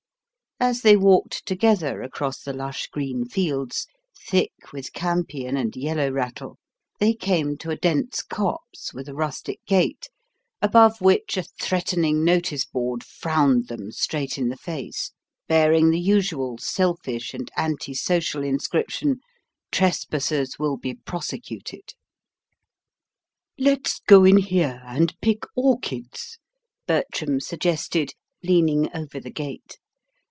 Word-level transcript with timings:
As 0.63 0.81
they 0.81 0.95
walked 0.95 1.43
together 1.47 2.03
across 2.03 2.43
the 2.43 2.53
lush 2.53 2.85
green 2.89 3.25
fields, 3.25 3.87
thick 4.27 4.53
with 4.71 4.93
campion 4.93 5.57
and 5.57 5.75
yellow 5.75 6.11
rattle, 6.11 6.59
they 6.99 7.15
came 7.15 7.57
to 7.57 7.71
a 7.71 7.75
dense 7.75 8.21
copse 8.21 8.93
with 8.93 9.09
a 9.09 9.15
rustic 9.15 9.59
gate, 9.65 10.07
above 10.61 11.01
which 11.01 11.35
a 11.35 11.41
threatening 11.59 12.23
notice 12.23 12.63
board 12.63 13.03
frowned 13.03 13.69
them 13.69 13.91
straight 13.91 14.37
in 14.37 14.49
the 14.49 14.55
face, 14.55 15.09
bearing 15.47 15.89
the 15.89 15.99
usual 15.99 16.59
selfish 16.59 17.33
and 17.33 17.49
anti 17.57 17.95
social 17.95 18.43
inscription, 18.43 19.19
"Trespassers 19.71 20.59
will 20.59 20.77
be 20.77 20.93
prosecuted." 20.93 21.95
"Let's 23.57 23.99
go 24.07 24.23
in 24.25 24.37
here 24.37 24.83
and 24.85 25.19
pick 25.23 25.39
orchids," 25.55 26.37
Bertram 26.85 27.39
suggested, 27.39 28.11
leaning 28.43 28.95
over 28.95 29.19
the 29.19 29.31
gate. 29.31 29.79